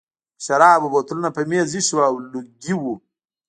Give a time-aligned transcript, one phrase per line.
[0.37, 2.93] د شرابو بوتلونه په مېز ایښي وو او لوګي وو